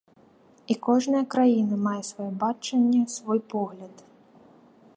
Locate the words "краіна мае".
1.33-2.01